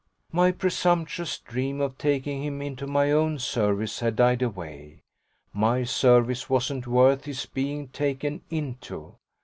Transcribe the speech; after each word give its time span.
My 0.31 0.51
presumptuous 0.51 1.37
dream 1.37 1.79
of 1.79 1.95
taking 1.99 2.43
him 2.43 2.59
into 2.59 2.87
my 2.87 3.11
own 3.11 3.37
service 3.37 3.99
had 3.99 4.15
died 4.15 4.41
away: 4.41 5.03
my 5.53 5.83
service 5.83 6.49
wasn't 6.49 6.87
worth 6.87 7.25
his 7.25 7.45
being 7.45 7.87
taken 7.89 8.41
into. 8.49 9.17